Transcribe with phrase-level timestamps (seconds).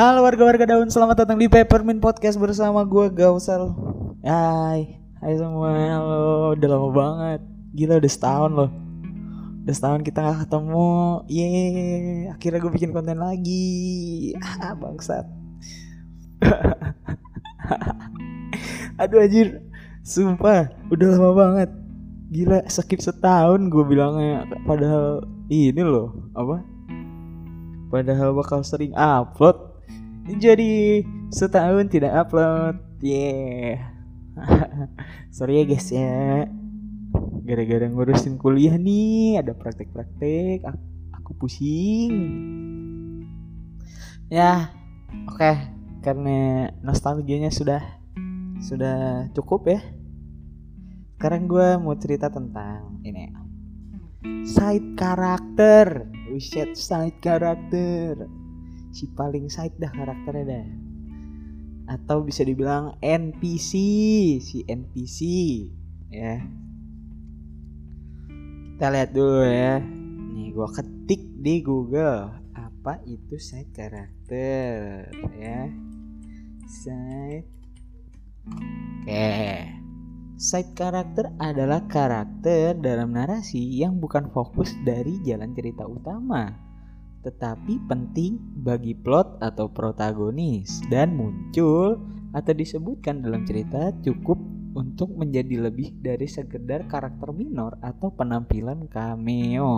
[0.00, 3.76] Halo warga-warga daun, selamat datang di Peppermint Podcast bersama gue Gausal.
[4.24, 7.40] Hai, hai semua, halo, udah lama banget.
[7.76, 8.70] Gila udah setahun loh.
[9.60, 11.20] Udah setahun kita gak ketemu.
[11.28, 14.32] Yeay, akhirnya gue bikin konten lagi.
[14.40, 15.28] Ah, bangsat.
[19.04, 19.60] Aduh anjir,
[20.00, 21.70] sumpah udah lama banget.
[22.32, 24.48] Gila, skip setahun gue bilangnya.
[24.64, 26.64] Padahal ini loh, apa?
[27.92, 29.69] Padahal bakal sering upload
[30.36, 31.02] jadi
[31.32, 32.78] setahun tidak upload.
[33.00, 33.80] Yeah.
[35.36, 36.46] Sorry ya guys ya.
[37.46, 42.14] Gara-gara ngurusin kuliah nih ada praktek-praktek aku, pusing.
[44.30, 44.70] Ya
[45.26, 45.38] oke.
[45.38, 45.56] Okay.
[46.00, 47.82] karena nostalgianya sudah
[48.60, 49.80] sudah cukup ya.
[51.18, 53.32] Sekarang gue mau cerita tentang ini.
[54.44, 56.08] Side karakter.
[56.30, 58.30] Wiset side karakter
[58.90, 60.66] si paling side dah karakternya dah.
[61.90, 63.72] Atau bisa dibilang NPC
[64.38, 65.18] si NPC
[66.10, 66.38] ya.
[68.76, 69.82] Kita lihat dulu ya.
[70.34, 75.66] Nih gua ketik di Google apa itu side karakter ya.
[76.66, 77.48] Side
[78.46, 79.38] oke.
[80.40, 86.69] Side karakter adalah karakter dalam narasi yang bukan fokus dari jalan cerita utama
[87.20, 92.00] tetapi penting bagi plot atau protagonis dan muncul
[92.32, 94.40] atau disebutkan dalam cerita cukup
[94.72, 99.76] untuk menjadi lebih dari sekedar karakter minor atau penampilan cameo.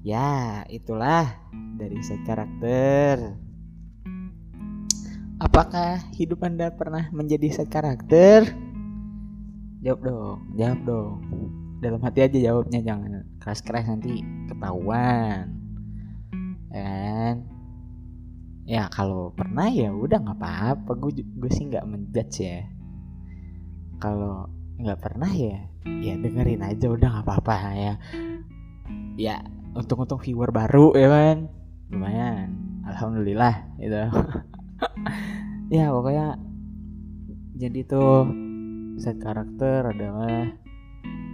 [0.00, 1.40] Ya, itulah
[1.76, 3.36] dari set karakter.
[5.40, 8.44] Apakah hidup Anda pernah menjadi set karakter?
[9.80, 11.12] Jawab dong, jawab dong.
[11.80, 14.20] Dalam hati aja jawabnya jangan keras-keras nanti
[14.52, 15.59] ketahuan
[16.70, 17.44] dan
[18.64, 20.90] ya kalau pernah ya udah nggak apa-apa.
[20.94, 22.62] Gue gue sih nggak menjudge ya.
[23.98, 24.46] Kalau
[24.80, 25.60] nggak pernah ya
[26.00, 27.94] ya dengerin aja udah nggak apa-apa ya.
[29.18, 29.36] Ya
[29.74, 31.36] untung-untung viewer baru ya kan?
[31.90, 32.48] Lumayan.
[32.86, 34.00] Alhamdulillah gitu.
[35.70, 36.34] Ya pokoknya
[37.54, 38.26] jadi tuh
[38.98, 40.50] set karakter adalah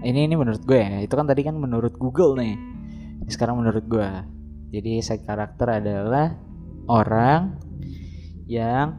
[0.04, 1.00] ini ini menurut gue ya.
[1.00, 2.52] Itu kan tadi kan menurut Google nih.
[3.32, 4.04] Sekarang menurut gue
[4.76, 6.36] jadi side karakter adalah
[6.84, 7.56] orang
[8.44, 8.92] yang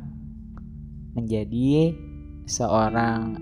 [1.13, 1.93] menjadi
[2.49, 3.37] seorang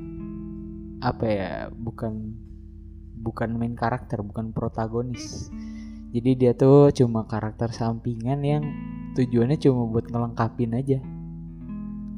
[0.99, 2.35] apa ya bukan
[3.23, 5.47] bukan main karakter bukan protagonis.
[6.11, 8.63] Jadi dia tuh cuma karakter sampingan yang
[9.15, 10.99] tujuannya cuma buat ngelengkapin aja.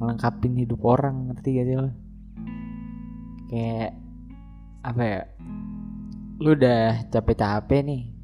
[0.01, 1.91] Ngelengkapin hidup orang ngerti gak sih lo?
[3.53, 3.93] Kayak
[4.81, 5.21] apa ya
[6.41, 8.16] lu udah capek-capek nih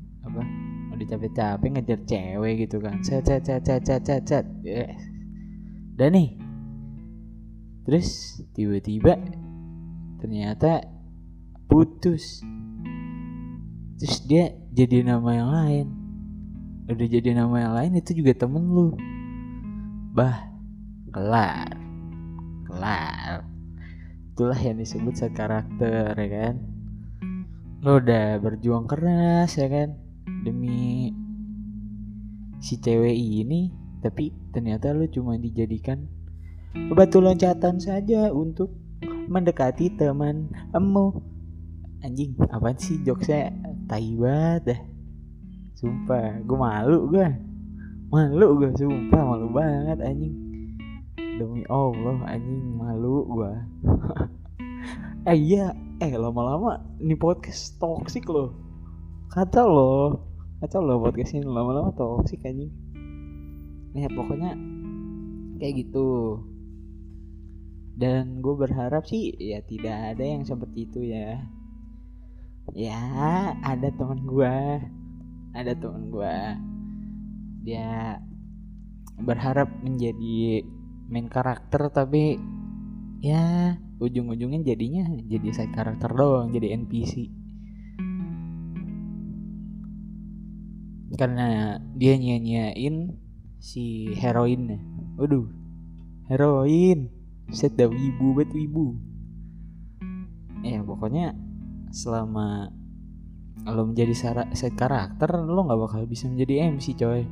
[0.94, 3.02] udah capek-capek ngejar cewek gitu kan.
[3.02, 4.46] Cet cet cet cet cet cet cet.
[4.62, 4.98] Yes.
[5.98, 6.38] dan nih.
[7.84, 9.20] Terus tiba-tiba
[10.22, 10.86] ternyata
[11.68, 12.42] putus.
[14.00, 15.88] Terus dia jadi nama yang lain.
[16.88, 18.96] Udah jadi nama yang lain itu juga temen lu.
[20.14, 20.48] Bah
[21.12, 21.74] kelar.
[22.70, 23.46] Kelar.
[24.34, 26.56] Itulah yang disebut karakter ya kan?
[27.84, 30.03] Lo udah berjuang keras ya kan
[30.44, 31.12] demi
[32.64, 33.72] si cewek ini
[34.04, 36.08] tapi ternyata lu cuma dijadikan
[36.92, 38.74] batu loncatan saja untuk
[39.28, 41.24] mendekati teman emu.
[42.04, 43.00] Anjing apa sih?
[43.00, 43.56] Jokesnya
[43.88, 44.82] tai banget dah.
[45.80, 47.28] Sumpah gue malu gue
[48.12, 50.36] malu gue sumpah malu banget anjing.
[51.16, 53.52] Demi allah anjing malu gue
[55.32, 55.72] eh iya.
[56.04, 58.52] Eh lama-lama ini podcast toxic loh
[59.34, 60.08] kacau loh.
[60.62, 61.50] Kacau loh podcast ini.
[61.50, 62.70] Lama-lama toksik anjing.
[63.98, 64.54] Ya pokoknya
[65.58, 66.38] kayak gitu.
[67.98, 71.42] Dan gue berharap sih ya tidak ada yang seperti itu ya.
[72.78, 73.02] Ya
[73.66, 74.56] ada teman gue
[75.54, 76.38] ada teman gue
[77.64, 78.18] dia
[79.22, 80.66] berharap menjadi
[81.08, 82.42] main karakter tapi
[83.22, 87.43] ya ujung-ujungnya jadinya jadi side karakter doang jadi NPC
[91.14, 93.16] karena dia nyanyain
[93.62, 94.82] si heroinnya.
[95.18, 95.48] Waduh
[96.28, 97.10] heroin.
[97.52, 98.98] Set dah wibu bet wibu.
[100.64, 101.36] Ya pokoknya
[101.94, 102.72] selama
[103.64, 104.16] lo menjadi
[104.56, 107.24] set karakter lo nggak bakal bisa menjadi MC coy.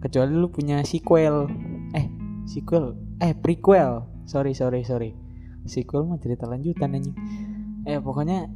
[0.00, 1.50] Kecuali lo punya sequel.
[1.92, 2.06] Eh
[2.46, 2.94] sequel.
[3.20, 4.06] Eh prequel.
[4.24, 5.12] Sorry sorry sorry.
[5.66, 7.12] Sequel mah cerita lanjutan aja
[7.86, 8.50] eh pokoknya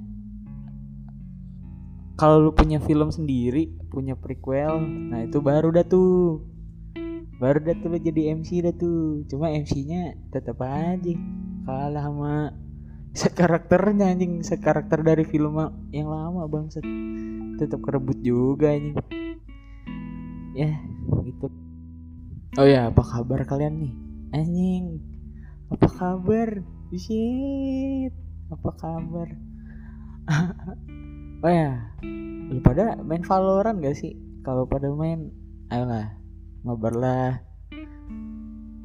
[2.20, 4.76] kalau lu punya film sendiri punya prequel
[5.08, 6.44] nah itu baru dah tuh.
[7.40, 9.24] Baru dah tuh lu jadi MC dah tuh.
[9.32, 11.16] Cuma MC-nya tetap aja
[11.64, 12.52] kalah sama
[13.16, 15.56] sekarakternya anjing sekarakter dari film
[15.96, 16.84] yang lama bangset
[17.56, 19.00] tetap kerebut juga anjing.
[20.52, 20.76] Ya
[21.24, 21.48] gitu.
[22.60, 23.94] Oh ya apa kabar kalian nih?
[24.36, 24.84] Anjing
[25.72, 26.60] apa kabar?
[26.92, 28.12] Shit
[28.50, 29.30] apa kabar
[31.40, 31.72] oh ya
[32.50, 34.18] lu pada main Valorant gak sih?
[34.42, 35.30] Kalau pada main
[35.70, 36.18] ayolah
[36.66, 37.40] ngobrol lah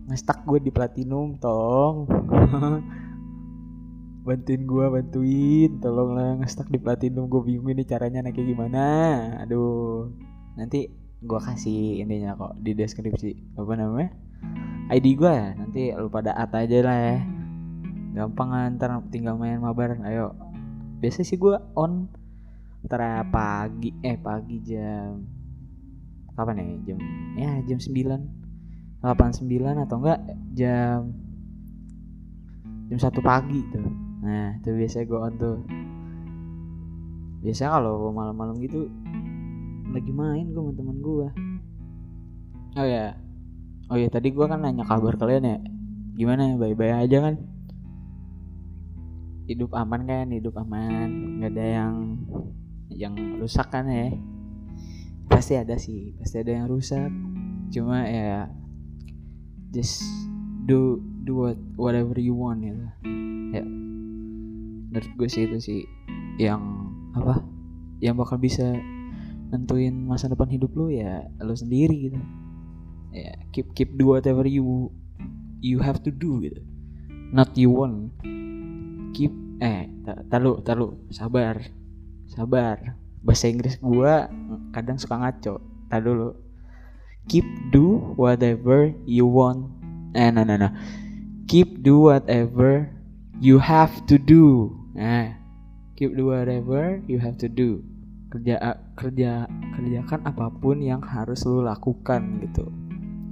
[0.06, 2.06] ngestak gue di platinum tolong.
[4.26, 7.30] Bantuin gue bantuin tolong lah ngestak di platinum.
[7.30, 8.86] Gue bingung ini caranya naiknya gimana.
[9.46, 10.10] Aduh
[10.58, 10.90] nanti
[11.26, 14.14] gue kasih intinya kok di deskripsi apa namanya?
[14.94, 17.18] ID gue ya nanti lu pada at aja lah ya.
[18.18, 20.34] Gampang ntar tinggal main mabar ayo.
[21.02, 22.10] Biasa sih gue on
[22.86, 25.26] antara pagi eh pagi jam
[26.38, 26.94] kapan ya?
[26.94, 27.00] Jam
[27.34, 30.22] ya jam 9 8 9 atau enggak
[30.54, 31.10] jam
[32.94, 33.90] jam satu pagi tuh.
[34.22, 35.58] Nah itu biasa gue on tuh.
[37.42, 38.86] Biasa kalau malam-malam gitu
[39.90, 41.30] lagi main gue sama temen gue
[42.76, 43.18] oh ya.
[43.90, 45.58] Oh ya tadi gue kan nanya kabar kalian ya.
[46.16, 47.36] Gimana bye-bye aja kan?
[49.50, 50.30] Hidup aman kan?
[50.32, 51.42] Hidup aman.
[51.42, 51.94] Nggak ada yang
[52.96, 54.16] yang rusak kan ya.
[55.28, 57.12] Pasti ada sih pasti ada yang rusak.
[57.70, 58.48] Cuma ya
[59.76, 60.02] just
[60.66, 62.74] do do what whatever you want ya
[63.52, 63.64] ya.
[64.90, 65.82] Menurut gue sih itu sih
[66.40, 66.62] yang
[67.16, 67.44] apa
[68.00, 68.76] yang bakal bisa
[69.52, 72.20] nentuin masa depan hidup lu ya lu sendiri gitu.
[73.12, 74.92] Ya keep keep do whatever you
[75.60, 76.64] you have to do gitu.
[77.36, 78.16] Not you want
[79.16, 79.32] keep
[79.64, 79.88] eh
[80.28, 81.64] taruh taruh sabar
[82.30, 82.98] sabar.
[83.26, 84.30] Bahasa Inggris gua
[84.74, 85.62] kadang suka ngaco.
[85.90, 86.38] Tak dulu.
[87.26, 89.70] Keep do whatever you want.
[90.14, 90.70] Eh no no no.
[91.50, 92.90] Keep do whatever
[93.42, 94.74] you have to do.
[94.94, 95.34] Eh
[95.98, 97.82] keep do whatever you have to do.
[98.30, 98.60] Kerja
[99.00, 102.68] kerja kerjakan apa pun yang harus lu lakukan gitu.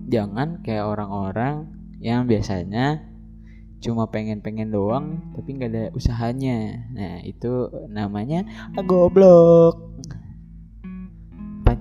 [0.09, 1.69] Jangan kayak orang-orang
[2.03, 3.12] yang biasanya
[3.83, 6.87] cuma pengen-pengen doang tapi nggak ada usahanya.
[6.95, 8.47] Nah itu namanya
[8.87, 9.91] goblok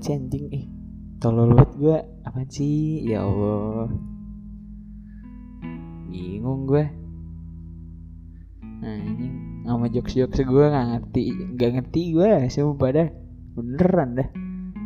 [0.02, 0.50] sih anjing?
[0.50, 0.66] Eh
[1.22, 1.96] tolol banget gue
[2.26, 3.06] apa sih?
[3.06, 3.86] Ya Allah.
[6.10, 6.84] Bingung gue
[8.82, 9.30] nah ini
[9.62, 11.22] sama jokes jokes gue nggak ngerti
[11.54, 13.14] nggak ngerti gue semua pada
[13.54, 14.28] beneran dah.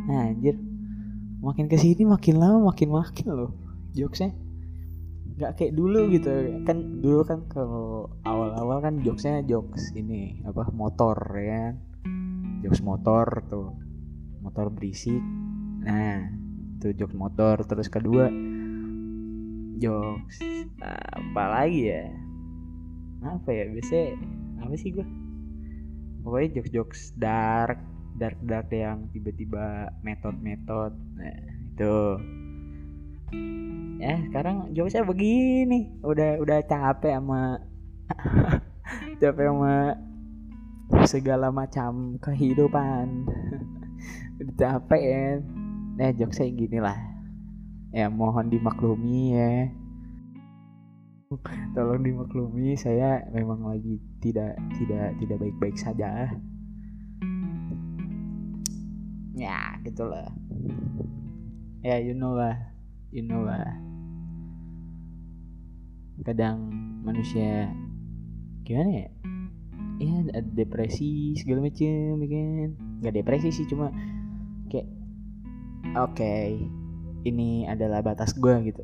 [0.07, 0.55] Nah, anjir.
[1.41, 3.51] Makin ke sini makin lama makin makin loh
[3.97, 4.37] jokesnya
[5.37, 6.61] nggak kayak dulu gitu.
[6.65, 11.75] Kan dulu kan kalau awal-awal kan jokesnya jokes ini apa motor ya kan?
[12.65, 13.77] Jokes motor tuh
[14.41, 15.21] motor berisik.
[15.85, 16.25] Nah
[16.77, 17.61] itu jokes motor.
[17.63, 18.27] Terus kedua
[19.77, 20.41] jokes
[20.81, 22.05] apa lagi ya?
[23.21, 24.17] Apa ya biasanya
[24.61, 25.05] apa sih gue
[26.27, 27.79] pokoknya jokes jokes dark
[28.19, 31.31] dark dark yang tiba-tiba metode metode nah
[31.71, 31.95] itu
[33.97, 35.91] ya sekarang saya begini.
[36.03, 37.59] Udah udah capek sama
[39.21, 39.73] capek sama
[41.07, 43.27] segala macam kehidupan.
[44.39, 45.25] Udah capek ya.
[45.97, 46.97] Nah saya gini lah.
[47.91, 49.51] Ya mohon dimaklumi ya.
[51.75, 56.31] Tolong dimaklumi saya memang lagi tidak tidak tidak baik-baik saja.
[59.37, 60.33] Ya gitulah
[61.87, 62.76] ya you know lah
[63.11, 63.71] you know lah.
[66.25, 66.59] Kadang
[67.07, 67.71] manusia
[68.67, 69.09] gimana ya?
[69.97, 72.69] Ya ada depresi segala macam ya kan?
[73.01, 73.89] Nggak depresi sih cuma
[74.67, 74.91] kayak
[75.95, 76.59] oke okay,
[77.23, 78.83] ini adalah batas gue gitu.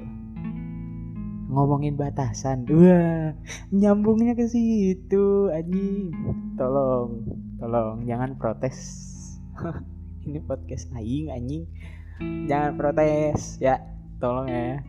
[1.51, 3.35] Ngomongin batasan wah
[3.75, 6.15] nyambungnya ke situ anjing.
[6.55, 7.27] Tolong
[7.59, 8.77] tolong jangan protes.
[10.23, 11.67] Ini podcast aing anjing.
[12.47, 13.92] Jangan protes ya
[14.23, 14.79] tolong ya.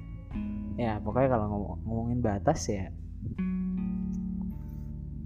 [0.79, 2.95] Ya pokoknya kalau ngomong, ngomongin batas ya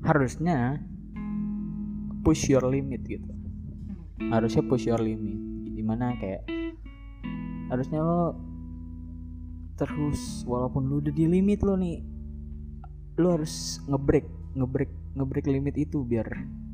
[0.08, 0.80] harusnya
[2.24, 3.28] push your limit gitu.
[4.32, 5.36] Harusnya push your limit.
[5.76, 6.48] Di mana kayak
[7.68, 8.32] harusnya lo
[9.76, 12.00] terus walaupun lo udah di limit lo nih
[13.20, 16.26] lo harus ngebreak ngebreak ngebreak limit itu biar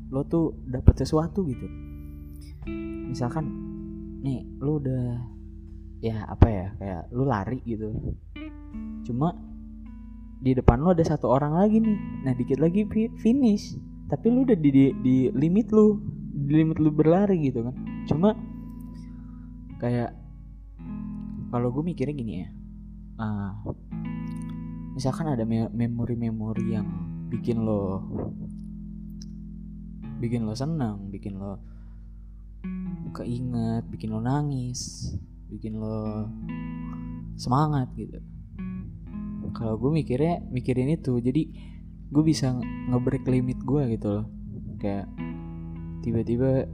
[0.07, 1.67] lo tuh dapat sesuatu gitu.
[3.11, 3.45] Misalkan
[4.23, 5.34] nih lo udah
[6.05, 7.89] ya apa ya kayak lu lari gitu.
[9.01, 9.33] Cuma
[10.37, 11.97] di depan lu ada satu orang lagi nih.
[12.21, 12.85] Nah dikit lagi
[13.17, 13.73] finish.
[14.05, 15.97] Tapi lu udah di, di, di limit lu
[16.45, 17.75] di limit lu berlari gitu kan.
[18.05, 18.37] Cuma
[19.81, 20.13] kayak
[21.49, 22.49] kalau gue mikirnya gini ya.
[23.15, 23.73] Uh,
[24.93, 26.85] misalkan ada memori-memori yang
[27.31, 28.03] bikin lo
[30.19, 31.59] bikin lo senang bikin lo
[33.15, 35.15] keinget bikin lo nangis
[35.49, 36.29] bikin lo
[37.35, 38.17] semangat gitu.
[39.55, 41.47] Kalau gue mikirnya mikirin itu jadi
[42.11, 42.55] gue bisa
[42.91, 44.25] ngebreak limit gue gitu loh.
[44.81, 45.07] Kayak
[46.03, 46.67] tiba-tiba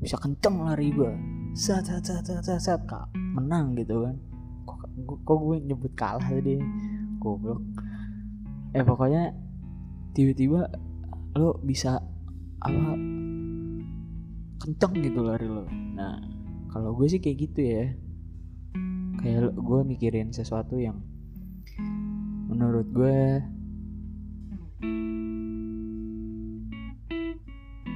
[0.00, 1.12] bisa kenceng lari gue
[1.54, 4.16] saat saat saat saat saat, saat kak menang gitu kan.
[4.66, 4.78] Kok
[5.22, 6.58] kok gue nyebut kalah tadi?
[7.22, 7.62] Goblok.
[8.74, 9.30] Eh pokoknya
[10.12, 10.66] tiba-tiba
[11.38, 12.02] lo bisa
[12.58, 12.84] apa
[14.66, 15.64] kenceng gitu lari lo.
[15.94, 16.33] Nah
[16.74, 17.86] kalau gue sih kayak gitu ya.
[19.22, 20.98] Kayak gue mikirin sesuatu yang
[22.50, 23.18] menurut gue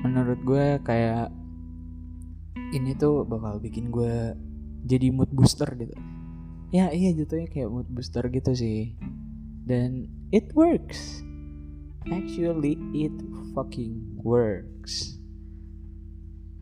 [0.07, 1.35] menurut gue kayak
[2.71, 4.39] ini tuh bakal bikin gue
[4.87, 5.99] jadi mood booster gitu.
[6.71, 8.95] Ya iya jatuhnya kayak mood booster gitu sih.
[9.67, 11.27] Dan it works.
[12.07, 13.13] Actually it
[13.59, 15.19] fucking works.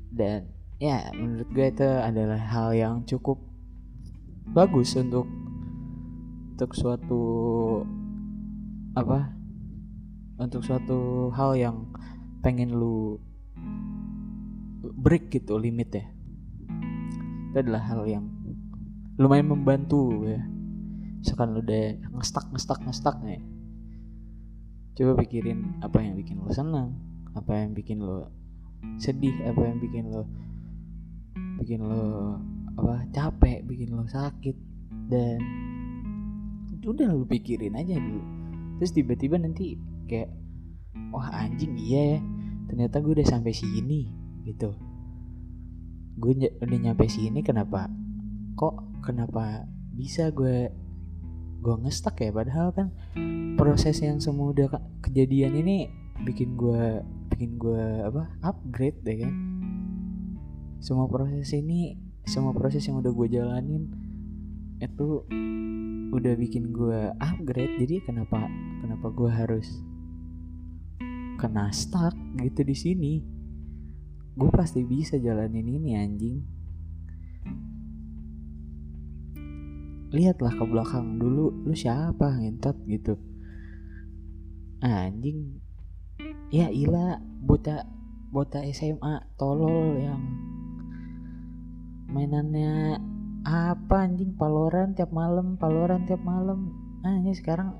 [0.08, 3.40] Dan ya menurut gue itu adalah hal yang cukup
[4.52, 5.24] bagus untuk
[6.52, 7.22] untuk suatu
[8.96, 9.32] apa
[10.36, 11.76] untuk suatu hal yang
[12.44, 13.16] pengen lu
[14.96, 16.06] break gitu limit ya.
[17.50, 18.28] Itu adalah hal yang
[19.16, 20.44] lumayan membantu ya.
[21.20, 23.40] Misalkan lu udah ngestak ngestak ngestak nih
[24.96, 26.96] coba pikirin apa yang bikin lo senang
[27.36, 28.32] apa yang bikin lo
[28.96, 30.24] sedih apa yang bikin lo
[31.56, 32.36] bikin lo
[32.76, 34.56] apa capek bikin lo sakit
[35.08, 35.40] dan
[36.86, 38.22] udah lu pikirin aja dulu.
[38.78, 39.74] Terus tiba-tiba nanti
[40.06, 40.30] kayak
[41.10, 42.18] wah anjing iya ya
[42.70, 44.10] ternyata gue udah sampai sini
[44.46, 44.70] gitu.
[46.16, 47.90] Gue udah nyampe sini kenapa
[48.54, 50.70] kok kenapa bisa gue
[51.60, 52.30] gue ngestak ya?
[52.30, 52.88] Padahal kan
[53.58, 54.70] proses yang semudah
[55.02, 55.90] kejadian ini
[56.22, 57.02] bikin gue
[57.34, 59.34] bikin gue apa upgrade deh kan
[60.80, 63.86] semua proses ini semua proses yang udah gue jalanin
[64.82, 65.24] itu
[66.12, 67.80] udah bikin gue upgrade.
[67.80, 68.44] Jadi kenapa
[68.82, 69.68] kenapa gue harus
[71.40, 73.12] kena stuck gitu di sini?
[74.36, 76.38] Gue pasti bisa jalanin ini anjing.
[80.12, 83.14] Lihatlah ke belakang dulu lu siapa ngentot gitu.
[84.84, 85.62] Anjing.
[86.52, 87.88] Ya ila bota
[88.30, 90.45] bota SMA tolol yang
[92.10, 92.98] mainannya
[93.46, 94.34] apa anjing?
[94.34, 96.74] Paloran tiap malam paloran tiap malam.
[97.06, 97.74] Ah ini sekarang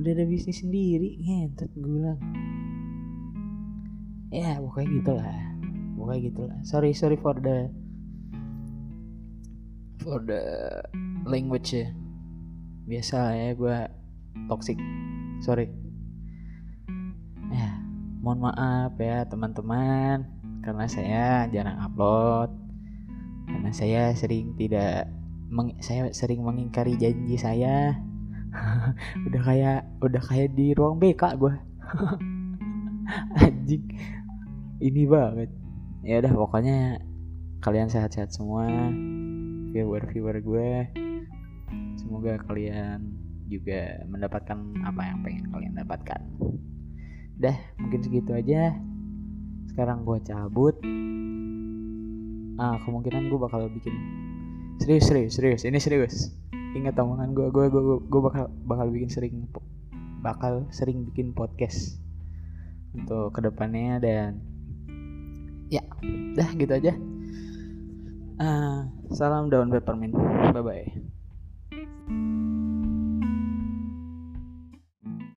[0.00, 1.20] udah ada bisnis sendiri.
[1.20, 2.20] Ngentot gue bilang.
[4.32, 5.38] Ya pokoknya gitulah.
[5.96, 6.58] Pokoknya gitulah.
[6.64, 7.68] Sorry sorry for the
[10.00, 10.40] for the
[11.28, 11.88] language ya.
[12.88, 13.78] Biasa ya gue
[14.48, 14.80] toxic.
[15.44, 15.68] Sorry.
[17.52, 17.76] Ya
[18.24, 22.50] mohon maaf ya teman-teman karena saya jarang upload.
[23.50, 25.10] Karena saya sering tidak
[25.50, 27.98] meng, saya sering mengingkari janji saya.
[29.26, 31.54] Udah kayak udah kayak di ruang BK gue
[33.42, 33.84] anjing.
[34.82, 35.50] Ini banget.
[36.02, 37.00] Ya udah pokoknya
[37.64, 38.68] kalian sehat-sehat semua.
[39.72, 40.72] Viewer viewer gue.
[41.96, 43.16] Semoga kalian
[43.48, 46.20] juga mendapatkan apa yang pengen kalian dapatkan.
[47.40, 48.76] Dah mungkin segitu aja
[49.72, 50.76] sekarang gue cabut
[52.60, 53.96] ah kemungkinan gue bakal bikin
[54.76, 56.14] serius serius serius ini serius.
[56.72, 59.48] Ingat omongan gue gue gue gue bakal bakal bikin sering
[60.20, 62.00] bakal sering bikin podcast
[62.92, 64.30] untuk ke depannya dan
[65.72, 65.84] ya
[66.36, 66.92] dah gitu aja.
[68.42, 70.12] Uh, salam daun peppermint.
[70.52, 71.11] Bye bye